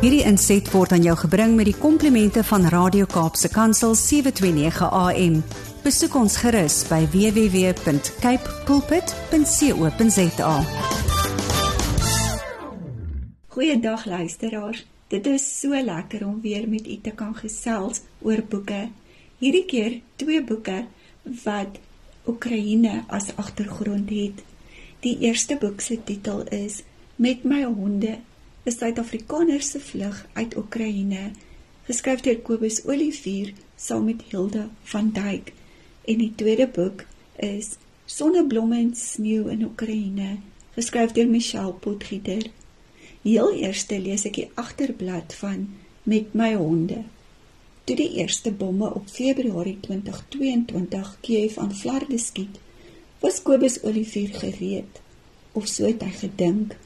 Hierdie 0.00 0.22
inset 0.24 0.64
word 0.72 0.94
aan 0.96 1.02
jou 1.04 1.12
gebring 1.26 1.58
met 1.58 1.66
die 1.68 1.76
komplimente 1.76 2.40
van 2.48 2.62
Radio 2.72 3.04
Kaapse 3.04 3.50
Kansel 3.52 3.92
729 4.00 4.86
AM. 4.96 5.34
Besoek 5.84 6.14
ons 6.16 6.38
gerus 6.40 6.78
by 6.88 7.02
www.cape 7.12 8.54
pulpit.co.za. 8.64 10.54
Goeiedag 13.52 14.06
luisteraars. 14.08 14.86
Dit 15.12 15.28
is 15.28 15.44
so 15.58 15.76
lekker 15.76 16.24
om 16.24 16.40
weer 16.40 16.64
met 16.64 16.88
u 16.88 16.96
te 17.04 17.12
kan 17.12 17.36
gesels 17.36 18.00
oor 18.24 18.40
boeke. 18.40 18.88
Hierdie 19.44 19.66
keer 19.68 20.00
twee 20.16 20.40
boeke 20.40 20.86
wat 21.44 21.76
Oekraïne 22.24 23.04
as 23.12 23.36
agtergrond 23.36 24.08
het. 24.08 24.40
Die 25.04 25.18
eerste 25.28 25.60
boek 25.60 25.84
se 25.84 26.00
titel 26.00 26.48
is 26.48 26.80
Met 27.20 27.44
my 27.44 27.66
honde 27.68 28.16
'n 28.64 28.70
Suid-Afrikaner 28.70 29.62
se 29.62 29.80
vlug 29.80 30.26
uit 30.32 30.56
Oekraïne, 30.56 31.30
geskryf 31.88 32.20
deur 32.20 32.40
Kobus 32.44 32.84
Olivier 32.84 33.52
saam 33.76 34.04
met 34.04 34.22
Hilde 34.28 34.68
van 34.82 35.10
Duyk. 35.12 35.52
En 36.04 36.18
die 36.18 36.32
tweede 36.34 36.66
boek 36.68 37.04
is 37.36 37.70
Sonneblomme 38.04 38.76
en 38.76 38.94
sneeu 38.94 39.48
in 39.50 39.64
Oekraïne, 39.64 40.36
geskryf 40.76 41.12
deur 41.12 41.28
Michelle 41.28 41.72
Potgieter. 41.72 42.50
Heel 43.22 43.52
eers 43.62 43.86
lees 43.88 44.26
ek 44.28 44.36
die 44.42 44.50
agterblad 44.54 45.34
van 45.40 45.68
Met 46.02 46.34
my 46.34 46.52
honde. 46.54 47.02
Toe 47.84 47.96
die 47.96 48.10
eerste 48.20 48.52
bomme 48.52 48.92
op 48.94 49.08
Februarie 49.08 49.78
2022 49.80 51.16
Kiev 51.20 51.58
aanvlarde 51.58 52.18
skiet, 52.18 52.60
was 53.20 53.42
Kobus 53.42 53.80
Olivier 53.82 54.36
gereed 54.36 55.00
of 55.52 55.66
so 55.68 55.88
het 55.88 56.04
hy 56.04 56.12
gedink. 56.20 56.76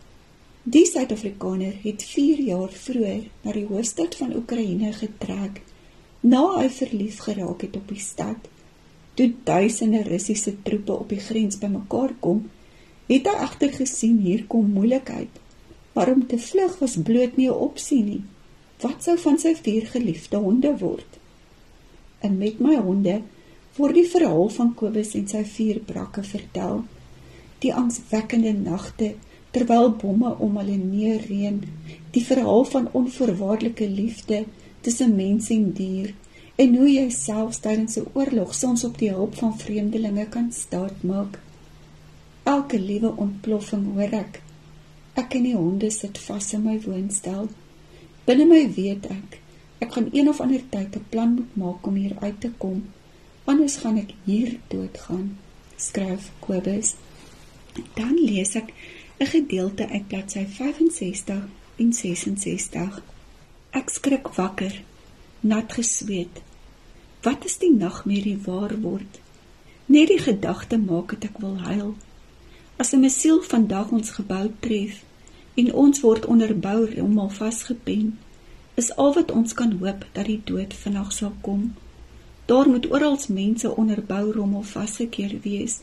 Die 0.66 0.86
Suid-Afrikaner 0.88 1.74
het 1.82 2.02
4 2.08 2.38
jaar 2.40 2.70
vroeër 2.72 3.24
na 3.44 3.52
die 3.52 3.66
hoofstad 3.68 4.14
van 4.16 4.30
Oekraïne 4.32 4.94
getrek 4.96 5.58
na 6.24 6.40
hy 6.54 6.70
verlief 6.72 7.18
geraak 7.26 7.66
het 7.66 7.74
op 7.76 7.90
die 7.92 8.00
stad. 8.00 8.46
Toe 9.14 9.26
duisende 9.44 10.00
Russiese 10.06 10.54
troepe 10.64 10.94
op 10.96 11.12
die 11.12 11.20
grens 11.20 11.58
bymekaar 11.60 12.14
kom, 12.24 12.46
het 13.10 13.28
hy 13.28 13.34
agter 13.44 13.74
gesien 13.76 14.22
hier 14.24 14.46
kom 14.48 14.70
moeilikheid. 14.72 15.36
Maar 15.92 16.14
om 16.14 16.24
te 16.32 16.40
vlug 16.46 16.80
was 16.80 16.96
bloot 17.10 17.36
nie 17.36 17.50
'n 17.50 17.60
opsie 17.68 18.00
nie. 18.02 18.22
Wat 18.80 19.04
sou 19.04 19.18
van 19.18 19.38
sy 19.38 19.54
vier 19.54 19.86
geliefde 19.86 20.36
honde 20.36 20.72
word? 20.78 21.20
En 22.20 22.38
met 22.38 22.58
my 22.60 22.76
honde 22.76 23.20
word 23.76 23.94
die 23.94 24.08
verhaal 24.08 24.48
van 24.48 24.74
Kobus 24.74 25.14
en 25.14 25.28
sy 25.28 25.44
vier 25.44 25.80
brakke 25.80 26.22
vertel. 26.22 26.84
Die 27.58 27.74
angswekkende 27.74 28.52
nagte 28.52 29.14
terwyl 29.54 29.92
bomme 30.00 30.34
om 30.42 30.58
hulle 30.58 30.76
neerreën, 30.80 31.62
die 32.14 32.24
verhaal 32.26 32.64
van 32.72 32.90
onvoorwaardelike 33.00 33.88
liefde 33.88 34.44
tussen 34.84 35.14
mens 35.16 35.50
en 35.54 35.70
dier 35.78 36.12
en 36.62 36.76
hoe 36.78 36.88
jy 36.88 37.06
selfs 37.10 37.60
tydens 37.62 37.96
'n 37.98 38.10
oorlog 38.14 38.54
soms 38.54 38.84
op 38.84 38.98
die 38.98 39.10
hulp 39.10 39.34
van 39.34 39.58
vreemdelinge 39.58 40.26
kan 40.36 40.52
staatmaak. 40.52 41.38
Elke 42.42 42.78
liewe 42.78 43.16
ontploffing 43.16 43.86
hoor 43.94 44.12
ek. 44.22 44.42
Ek 45.14 45.34
en 45.34 45.42
die 45.42 45.56
honde 45.56 45.90
sit 45.90 46.18
vas 46.18 46.52
in 46.52 46.62
my 46.62 46.80
woonstel. 46.86 47.48
Binne 48.24 48.46
my 48.46 48.72
weet 48.76 49.06
ek, 49.06 49.40
ek 49.78 49.92
gaan 49.92 50.08
een 50.12 50.28
of 50.28 50.40
ander 50.40 50.62
tyd 50.70 50.96
'n 50.96 51.06
plan 51.08 51.34
moet 51.34 51.56
maak 51.56 51.86
om 51.86 51.94
hier 51.94 52.16
uit 52.20 52.40
te 52.40 52.50
kom. 52.58 52.84
Anders 53.44 53.76
gaan 53.76 53.96
ek 53.98 54.14
hier 54.24 54.58
doodgaan, 54.68 55.38
skryf 55.76 56.30
Kobus. 56.40 56.94
Dan 57.94 58.14
lees 58.14 58.54
ek 58.54 58.72
'n 59.24 59.26
gedeelte 59.26 59.88
uit 59.88 60.06
bladsy 60.06 60.46
65 60.46 61.44
en 61.76 61.92
66. 61.92 63.02
Ek 63.70 63.90
skrik 63.90 64.28
wakker, 64.28 64.82
nat 65.40 65.72
gesweet. 65.72 66.42
Wat 67.22 67.44
is 67.44 67.56
die 67.58 67.72
nagmerrie 67.72 68.38
waar 68.44 68.74
word? 68.80 69.20
Net 69.86 70.08
die 70.08 70.18
gedagte 70.18 70.78
maak 70.78 71.14
dit 71.14 71.24
ek 71.24 71.38
wil 71.40 71.56
huil. 71.68 71.94
As 72.76 72.92
'n 72.92 73.00
mesiel 73.00 73.40
vandag 73.42 73.88
ons 73.90 74.10
gebou 74.10 74.52
tref 74.60 75.00
en 75.54 75.72
ons 75.72 76.00
word 76.00 76.26
onderbou 76.26 77.00
om 77.00 77.18
al 77.18 77.30
vasgepen, 77.30 78.18
is 78.74 78.92
al 78.96 79.14
wat 79.14 79.32
ons 79.32 79.54
kan 79.54 79.72
hoop 79.72 80.06
dat 80.12 80.26
die 80.26 80.42
dood 80.44 80.74
vinnig 80.74 81.12
sal 81.12 81.32
kom. 81.40 81.74
Daar 82.44 82.68
moet 82.68 82.90
oral 82.92 83.18
mense 83.28 83.76
onderbou 83.76 84.32
rommel 84.32 84.62
vasgekeer 84.62 85.40
wees 85.40 85.80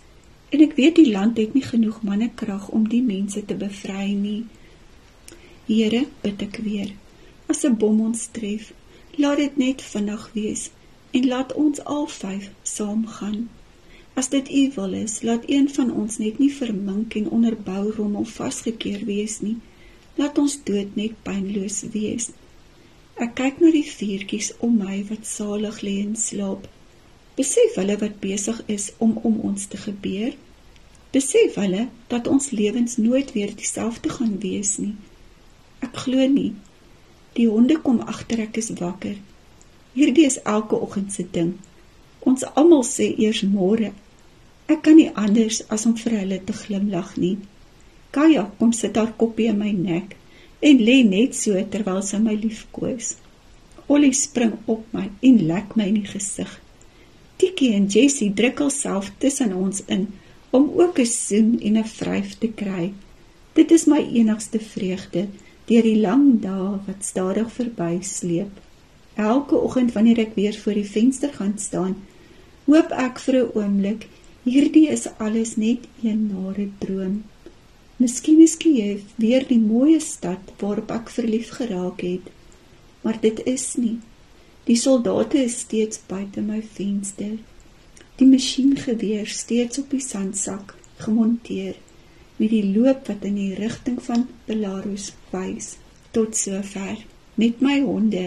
En 0.51 0.59
ek 0.59 0.73
weet 0.75 0.97
die 1.00 1.12
land 1.12 1.38
het 1.39 1.53
nie 1.56 1.63
genoeg 1.63 2.01
mannekrag 2.03 2.67
om 2.75 2.88
die 2.91 3.03
mense 3.03 3.45
te 3.47 3.56
bevry 3.56 4.09
nie. 4.12 4.41
Here, 5.67 6.01
bid 6.23 6.44
ek 6.44 6.59
weer. 6.66 6.91
As 7.47 7.63
'n 7.63 7.78
bom 7.84 8.01
ons 8.07 8.28
tref, 8.35 8.73
laat 9.16 9.38
dit 9.38 9.57
net 9.57 9.81
vinnig 9.81 10.29
wees 10.34 10.69
en 11.11 11.28
laat 11.28 11.53
ons 11.53 11.84
al 11.84 12.07
vyf 12.07 12.50
saamgaan. 12.63 13.50
As 14.13 14.29
dit 14.29 14.50
U 14.50 14.63
wil 14.75 14.94
is, 14.94 15.22
laat 15.22 15.44
een 15.47 15.69
van 15.69 15.91
ons 15.91 16.17
net 16.17 16.40
nie 16.40 16.51
vermink 16.53 17.16
en 17.16 17.29
onderbou 17.29 17.91
rommel 17.95 18.25
vasgekeer 18.25 19.06
wees 19.06 19.40
nie. 19.40 19.57
Laat 20.16 20.38
ons 20.38 20.57
dood 20.63 20.95
net 20.95 21.16
pynloos 21.23 21.81
wees. 21.95 22.31
Ek 23.16 23.35
kyk 23.40 23.59
na 23.63 23.72
die 23.72 23.88
vuurtjies 23.88 24.51
om 24.59 24.78
my 24.84 25.03
wat 25.09 25.28
salig 25.28 25.81
lê 25.81 25.95
en 26.03 26.16
slaap. 26.16 26.67
Besef 27.35 27.77
hulle 27.79 27.95
wat 28.01 28.19
besig 28.19 28.57
is 28.67 28.89
om 28.97 29.13
om 29.23 29.37
ons 29.49 29.65
te 29.71 29.77
gebeur? 29.79 30.33
Besef 31.15 31.55
hulle 31.55 31.87
dat 32.11 32.27
ons 32.27 32.49
lewens 32.51 32.97
nooit 32.97 33.31
weer 33.31 33.55
dieselfde 33.55 34.09
gaan 34.09 34.37
wees 34.43 34.77
nie? 34.83 34.95
Ek 35.79 35.95
glo 36.05 36.27
nie. 36.27 36.51
Die 37.39 37.47
honde 37.47 37.77
kom 37.83 38.01
agter 38.13 38.43
ek 38.43 38.59
is 38.59 38.71
wakker. 38.79 39.15
Hierdie 39.95 40.25
is 40.27 40.41
elke 40.43 40.75
oggend 40.75 41.13
se 41.15 41.23
ding. 41.37 41.53
Ons 42.27 42.43
almal 42.51 42.83
sê 42.87 43.07
eers 43.15 43.41
môre. 43.47 43.93
Ek 44.67 44.83
kan 44.85 44.99
nie 44.99 45.09
anders 45.15 45.61
as 45.71 45.87
om 45.87 45.95
vir 45.99 46.17
hulle 46.19 46.39
te 46.47 46.55
glimlag 46.55 47.15
nie. 47.19 47.37
Kaya 48.11 48.43
kom 48.59 48.73
sit 48.75 48.99
haar 48.99 49.13
koppie 49.19 49.47
in 49.51 49.59
my 49.59 49.71
nek 49.75 50.17
en 50.67 50.83
lê 50.87 50.97
net 51.07 51.35
so 51.35 51.55
terwyl 51.73 52.03
sy 52.05 52.19
my 52.19 52.35
liefkoes. 52.35 53.15
Ollie 53.87 54.15
spring 54.15 54.59
op 54.71 54.83
my 54.95 55.07
en 55.27 55.39
lek 55.47 55.77
my 55.79 55.87
in 55.91 56.03
die 56.03 56.11
gesig. 56.11 56.51
Tikkie 57.41 57.72
en 57.74 57.88
Jessie 57.90 58.29
druk 58.38 58.59
alself 58.62 59.07
tussen 59.18 59.56
ons 59.57 59.79
in 59.90 60.03
om 60.53 60.68
ook 60.78 61.00
'n 61.00 61.06
soen 61.06 61.47
en 61.68 61.78
'n 61.78 61.94
vryf 61.97 62.38
te 62.38 62.50
kry. 62.62 62.94
Dit 63.53 63.72
is 63.72 63.85
my 63.85 64.02
enigste 64.19 64.59
vreugde 64.59 65.28
deur 65.66 65.81
die 65.81 66.02
lang 66.02 66.41
dae 66.41 66.79
wat 66.88 67.02
stadig 67.02 67.52
verbysleep. 67.52 68.53
Elke 69.16 69.56
oggend 69.56 69.94
wanneer 69.94 70.19
ek 70.19 70.35
weer 70.35 70.53
voor 70.53 70.74
die 70.74 70.90
venster 70.90 71.34
gaan 71.34 71.57
staan, 71.57 71.96
hoop 72.66 72.91
ek 72.91 73.19
vir 73.19 73.35
'n 73.35 73.52
oomblik 73.53 74.08
hierdie 74.44 74.88
is 74.90 75.08
alles 75.18 75.56
net 75.56 75.88
'n 76.03 76.29
nare 76.34 76.69
droom. 76.78 77.23
Miskien 77.97 78.41
is 78.41 78.58
Kiev 78.58 79.02
weer 79.16 79.47
die 79.47 79.59
mooi 79.59 80.00
stad 80.00 80.53
waarop 80.59 80.91
ek 80.91 81.09
verlief 81.09 81.50
geraak 81.50 82.02
het, 82.02 82.25
maar 83.02 83.18
dit 83.22 83.46
is 83.46 83.75
nie. 83.75 83.97
Die 84.71 84.79
soldate 84.79 85.41
is 85.43 85.55
steeds 85.65 85.99
buite 86.07 86.39
my 86.39 86.61
venster. 86.63 87.33
Die 88.15 88.27
masjiengeweer 88.27 89.27
steeds 89.27 89.81
op 89.81 89.89
die 89.91 89.99
sandsak 89.99 90.71
gemonteer 91.01 91.75
met 92.37 92.53
die 92.53 92.69
loop 92.77 93.09
wat 93.11 93.27
in 93.27 93.35
die 93.35 93.57
rigting 93.57 93.97
van 94.05 94.23
Belarus 94.47 95.09
wys. 95.33 95.73
Tot 96.15 96.39
sover 96.39 97.03
met 97.35 97.59
my 97.59 97.81
honde 97.83 98.23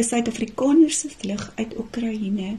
is 0.00 0.08
Suid-Afrikaners 0.08 1.04
se 1.04 1.12
vlug 1.18 1.44
uit 1.60 1.76
Oekraïne 1.76 2.56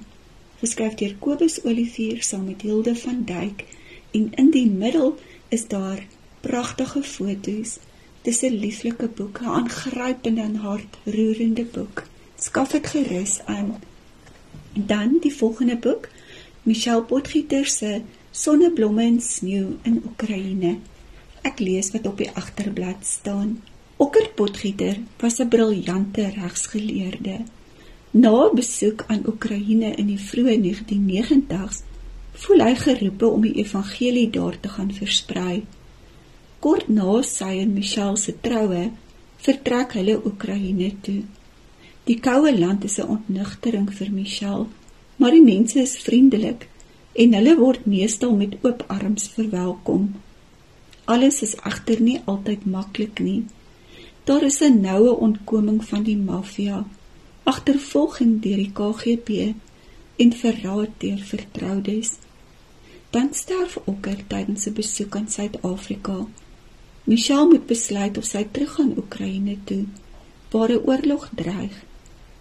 geskryf 0.62 1.02
deur 1.02 1.18
Kobus 1.26 1.58
Olivier 1.66 2.22
saam 2.22 2.46
met 2.54 2.62
Hilde 2.62 2.94
van 3.08 3.26
Duyk 3.26 3.66
en 4.14 4.30
in 4.38 4.54
die 4.54 4.68
middel 4.70 5.16
is 5.50 5.66
daar 5.74 6.06
pragtige 6.46 7.02
foto's. 7.02 7.80
Dis 8.22 8.46
'n 8.46 8.62
lieflike 8.66 9.10
boek, 9.18 9.42
'n 9.42 9.56
aangrypende 9.62 10.42
en 10.42 10.62
hartroerende 10.70 11.66
boek 11.66 12.12
skaf 12.56 12.72
dit 12.72 12.88
gerus 12.88 13.40
aan. 13.52 13.76
Dan 14.74 15.18
die 15.20 15.34
volgende 15.36 15.76
boek, 15.78 16.08
Michelle 16.64 17.04
Potgieter 17.04 17.66
se 17.66 18.02
Sonneblomme 18.32 19.04
en 19.04 19.18
sneeu 19.22 19.74
in 19.84 19.98
Oekraïne. 20.06 20.78
Ek 21.44 21.60
lees 21.60 21.92
wat 21.92 22.08
op 22.08 22.24
die 22.24 22.30
agterblad 22.32 23.04
staan. 23.04 23.58
Okker 24.00 24.32
Potgieter 24.40 25.02
was 25.20 25.42
'n 25.42 25.52
briljante 25.52 26.32
regsgeleerde. 26.38 27.38
Na 28.12 28.48
'n 28.48 28.56
besoek 28.56 29.04
aan 29.08 29.28
Oekraïne 29.28 29.92
in 29.96 30.08
die 30.08 30.24
vroeë 30.30 30.58
1990s, 30.60 31.84
voel 32.34 32.60
hy 32.64 32.76
geroepe 32.76 33.28
om 33.28 33.42
die 33.42 33.56
evangelie 33.64 34.30
daar 34.30 34.60
te 34.60 34.70
gaan 34.70 34.94
versprei. 34.94 35.64
Kort 36.60 36.88
na 36.88 37.22
sy 37.22 37.60
en 37.60 37.74
Michelle 37.74 38.18
se 38.18 38.40
troue, 38.42 38.92
vertrek 39.38 39.94
hulle 39.94 40.22
Oekraïne 40.26 40.94
toe. 41.02 41.24
Die 42.06 42.20
koue 42.22 42.52
land 42.54 42.84
is 42.84 43.00
'n 43.02 43.08
ontnigtering 43.10 43.88
vir 43.98 44.12
Michelle, 44.12 44.66
maar 45.16 45.32
die 45.32 45.42
mense 45.42 45.80
is 45.82 45.98
vriendelik 45.98 46.68
en 47.14 47.34
hulle 47.34 47.56
word 47.58 47.86
meestal 47.86 48.36
met 48.36 48.58
oop 48.62 48.84
arms 48.88 49.28
verwelkom. 49.28 50.04
Alles 51.06 51.42
is 51.42 51.56
egter 51.56 52.02
nie 52.02 52.20
altyd 52.26 52.66
maklik 52.66 53.20
nie. 53.20 53.46
Daar 54.24 54.44
is 54.44 54.62
'n 54.62 54.82
noue 54.82 55.16
ontkoming 55.28 55.86
van 55.86 56.04
die 56.04 56.18
maffia, 56.18 56.86
agtervolging 57.44 58.42
deur 58.42 58.58
die 58.58 58.72
KGB 58.74 59.54
en 60.16 60.34
verraad 60.34 60.94
deur 60.98 61.18
vertroudes. 61.18 62.12
Dan 63.10 63.34
sterf 63.34 63.78
Okker 63.86 64.28
tydens 64.28 64.68
'n 64.68 64.74
besoek 64.74 65.16
aan 65.16 65.30
Suid-Afrika. 65.30 66.28
Michelle 67.04 67.46
moet 67.46 67.66
besluit 67.66 68.18
of 68.18 68.26
sy 68.26 68.48
terug 68.52 68.74
gaan 68.74 68.98
Oekraïne 68.98 69.58
toe, 69.64 69.86
waar 70.52 70.72
'n 70.72 70.86
oorlog 70.86 71.30
dreig, 71.36 71.86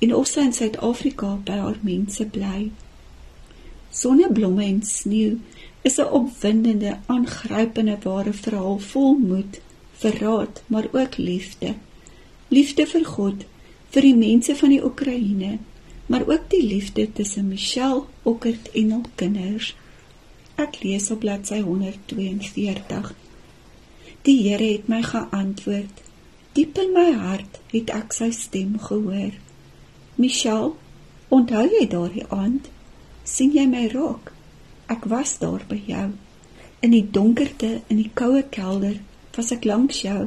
en 0.04 0.14
of 0.14 0.28
sy 0.28 0.46
in 0.48 0.56
Suid-Afrika 0.56 1.34
by 1.48 1.58
haar 1.64 1.80
mense 1.86 2.26
bly. 2.36 2.68
Sonneblomme 3.94 4.64
en 4.66 4.82
sneeu 4.84 5.38
is 5.88 5.98
'n 5.98 6.12
opwindende, 6.20 6.98
aangrypende 7.06 7.96
ware 8.02 8.32
verhaal 8.32 8.78
vol 8.78 9.14
moed 9.18 9.60
verraad, 10.04 10.62
maar 10.66 10.88
ook 10.92 11.16
liefde. 11.16 11.74
Liefde 12.48 12.86
vir 12.86 13.04
God, 13.04 13.44
vir 13.90 14.02
die 14.02 14.16
mense 14.16 14.56
van 14.56 14.68
die 14.68 14.84
Oekraïne, 14.84 15.58
maar 16.06 16.26
ook 16.26 16.50
die 16.50 16.66
liefde 16.66 17.12
tussen 17.12 17.48
Michelle 17.48 18.04
Okkert 18.22 18.70
en 18.72 18.90
hul 18.90 19.06
kinders. 19.14 19.74
Ek 20.54 20.82
lees 20.82 21.10
op 21.10 21.22
bladsy 21.24 21.60
142. 21.60 23.14
Die 24.22 24.36
Here 24.42 24.72
het 24.72 24.88
my 24.88 25.02
geantwoord. 25.02 26.02
Diep 26.52 26.78
in 26.78 26.92
my 26.94 27.10
hart 27.12 27.58
het 27.72 27.90
ek 27.90 28.12
sy 28.16 28.30
stem 28.30 28.78
gehoor. 28.78 29.32
Michelle, 30.16 30.72
onthou 31.28 31.66
jy 31.66 31.86
daardie 31.88 32.28
aand? 32.28 32.70
sien 33.24 33.52
jy 33.52 33.66
my 33.66 33.88
raak? 33.88 34.32
Ek 34.88 35.08
was 35.08 35.38
daar 35.38 35.64
by 35.68 35.80
jou 35.86 36.12
in 36.84 36.92
die 36.92 37.04
donkerte 37.16 37.80
in 37.88 37.96
die 37.96 38.10
koue 38.12 38.42
kelder 38.52 38.98
was 39.34 39.50
ek 39.54 39.64
langs 39.64 40.02
jou. 40.04 40.26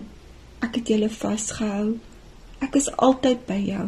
Ek 0.66 0.80
het 0.80 0.90
julle 0.90 1.10
vasgehou. 1.14 2.00
Ek 2.66 2.78
is 2.80 2.90
altyd 2.98 3.44
by 3.46 3.60
jou. 3.62 3.86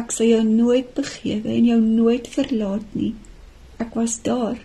Ek 0.00 0.14
sal 0.14 0.30
jou 0.30 0.40
nooit 0.46 0.94
begewe 0.96 1.52
en 1.52 1.66
jou 1.68 1.76
nooit 1.82 2.30
verlaat 2.32 2.96
nie. 2.96 3.12
Ek 3.84 3.92
was 4.00 4.16
daar. 4.24 4.56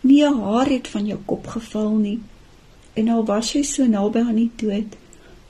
Nie 0.00 0.24
'n 0.24 0.40
haar 0.40 0.72
het 0.72 0.88
van 0.88 1.06
jou 1.06 1.18
kop 1.26 1.46
geval 1.56 1.92
nie. 1.96 2.20
En 2.96 3.08
al 3.08 3.24
was 3.24 3.52
jy 3.52 3.62
so 3.62 3.84
naby 3.86 4.20
aan 4.20 4.36
die 4.36 4.52
dood, 4.56 4.96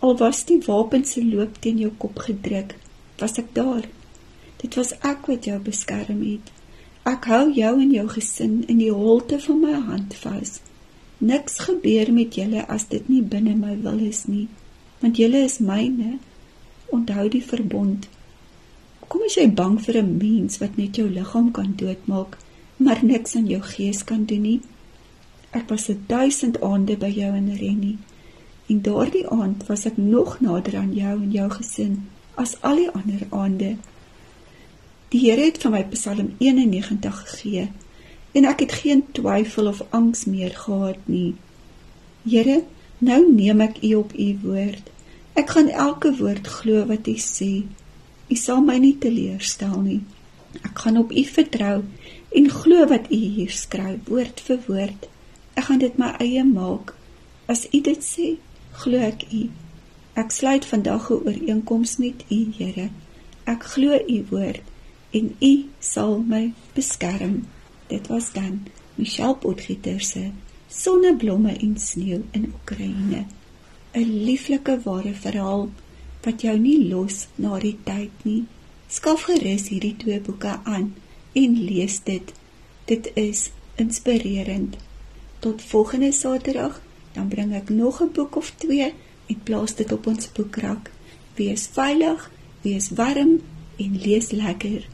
al 0.00 0.16
was 0.16 0.44
die 0.44 0.60
wapen 0.66 1.04
se 1.04 1.24
loop 1.24 1.60
teen 1.60 1.78
jou 1.78 1.92
kop 1.98 2.18
gedruk, 2.18 2.74
was 3.18 3.38
ek 3.38 3.54
daar. 3.54 3.84
Dit 4.64 4.78
was 4.80 4.94
ek 5.04 5.26
wat 5.28 5.44
jou 5.44 5.58
beskerm 5.60 6.22
het. 6.24 6.48
Ek 7.04 7.26
hou 7.28 7.50
jou 7.52 7.72
en 7.82 7.90
jou 7.92 8.06
gesin 8.08 8.62
in 8.64 8.78
die 8.80 8.92
holte 8.96 9.36
van 9.44 9.58
my 9.60 9.74
hand 9.90 10.14
vas. 10.22 10.54
Niks 11.20 11.58
gebeur 11.66 12.12
met 12.16 12.38
julle 12.38 12.62
as 12.72 12.86
dit 12.88 13.10
nie 13.12 13.20
binne 13.20 13.58
my 13.60 13.74
wil 13.84 14.00
is 14.06 14.22
nie, 14.24 14.46
want 15.02 15.20
julle 15.20 15.44
is 15.44 15.58
myne. 15.60 16.16
Onthou 16.96 17.28
die 17.28 17.44
verbond. 17.44 18.08
Kom 19.12 19.28
as 19.28 19.36
jy 19.36 19.46
bang 19.52 19.76
vir 19.84 20.00
'n 20.00 20.16
mens 20.16 20.58
wat 20.64 20.80
net 20.80 20.96
jou 20.96 21.08
liggaam 21.12 21.52
kan 21.52 21.76
doodmaak, 21.76 22.38
maar 22.76 23.04
niks 23.04 23.36
aan 23.36 23.46
jou 23.46 23.60
gees 23.60 24.04
kan 24.04 24.24
doen 24.24 24.42
nie. 24.42 24.60
Ek 25.52 25.68
was 25.68 25.90
'n 25.90 26.04
duisend 26.08 26.60
aande 26.60 26.96
by 26.96 27.12
jou 27.12 27.36
in 27.36 27.52
Rennie. 27.52 27.98
En 28.66 28.82
daardie 28.82 29.28
aand 29.28 29.66
was 29.66 29.84
ek 29.84 29.96
nog 29.96 30.40
nader 30.40 30.76
aan 30.76 30.94
jou 30.94 31.22
en 31.22 31.30
jou 31.30 31.50
gesin 31.50 32.08
as 32.34 32.56
al 32.62 32.76
die 32.76 32.90
ander 32.90 33.26
aande. 33.30 33.76
Die 35.14 35.20
Here 35.22 35.44
het 35.46 35.60
vir 35.62 35.70
my 35.70 35.80
Psalm 35.92 36.32
91 36.42 37.18
gegee 37.22 37.68
en 38.34 38.46
ek 38.50 38.64
het 38.64 38.72
geen 38.80 39.02
twyfel 39.14 39.68
of 39.70 39.82
angs 39.94 40.24
meer 40.26 40.56
gehad 40.58 41.04
nie. 41.06 41.36
Here, 42.26 42.56
nou 42.98 43.20
neem 43.28 43.62
ek 43.62 43.78
U 43.86 43.92
op 44.00 44.16
U 44.18 44.26
woord. 44.42 44.88
Ek 45.38 45.54
gaan 45.54 45.70
elke 45.70 46.10
woord 46.18 46.50
glo 46.56 46.82
wat 46.90 47.06
U 47.06 47.14
sê. 47.22 47.62
U 48.26 48.40
sal 48.42 48.66
my 48.66 48.80
nie 48.82 48.96
teleurstel 49.06 49.78
nie. 49.84 50.00
Ek 50.64 50.82
gaan 50.82 50.98
op 51.04 51.14
U 51.14 51.24
vertrou 51.36 51.78
en 52.42 52.50
glo 52.56 52.90
wat 52.90 53.06
U 53.06 53.22
hier 53.38 53.54
skryf 53.54 54.10
woord 54.10 54.42
vir 54.50 54.60
woord. 54.66 55.08
Ek 55.54 55.70
gaan 55.70 55.86
dit 55.86 55.94
my 55.94 56.10
eie 56.26 56.42
maak. 56.50 56.96
As 57.46 57.68
U 57.70 57.84
dit 57.86 58.02
sê, 58.02 58.34
glo 58.82 59.06
ek 59.14 59.28
U. 59.30 59.46
Ek 60.18 60.34
sluit 60.34 60.66
vandag 60.74 61.06
'n 61.06 61.22
ooreenkoms 61.22 62.00
met 62.02 62.26
U, 62.34 62.44
Here. 62.58 62.90
Ek 63.46 63.62
glo 63.78 63.94
U 63.94 64.22
woord 64.34 64.73
en 65.14 65.30
U 65.40 65.52
sal 65.78 66.18
my 66.26 66.52
beskerm. 66.74 67.44
Dit 67.86 68.08
was 68.10 68.32
dan 68.32 68.66
Michelle 68.94 69.36
Potgieter 69.36 70.00
se 70.00 70.30
Sonneblomme 70.68 71.52
en 71.56 71.78
sneeu 71.78 72.22
in 72.32 72.52
Oekraïne. 72.54 73.26
'n 73.94 74.24
Lieflike 74.26 74.80
ware 74.84 75.14
verhaal 75.14 75.68
wat 76.24 76.40
jou 76.42 76.56
nie 76.58 76.88
los 76.88 77.26
na 77.36 77.58
die 77.58 77.76
tyd 77.84 78.10
nie. 78.22 78.44
Skaf 78.88 79.26
gerus 79.28 79.68
hierdie 79.68 79.96
twee 79.96 80.20
boeke 80.20 80.58
aan 80.64 80.94
en 81.32 81.58
lees 81.68 82.00
dit. 82.02 82.32
Dit 82.84 83.10
is 83.14 83.50
inspirerend. 83.76 84.76
Tot 85.38 85.62
volgende 85.62 86.12
Saterdag, 86.12 86.80
dan 87.12 87.28
bring 87.28 87.54
ek 87.54 87.70
nog 87.70 88.02
'n 88.02 88.12
boek 88.12 88.36
of 88.36 88.50
twee 88.56 88.92
en 89.26 89.42
plaas 89.42 89.74
dit 89.74 89.92
op 89.92 90.06
ons 90.06 90.32
boekrak. 90.32 90.90
Wees 91.34 91.66
veilig, 91.66 92.30
wees 92.62 92.88
warm 92.88 93.40
en 93.76 94.00
lees 94.02 94.30
lekker. 94.30 94.93